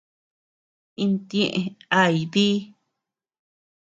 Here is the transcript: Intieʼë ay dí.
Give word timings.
Intieʼë 1.03 1.61
ay 1.99 2.17
dí. 2.33 2.45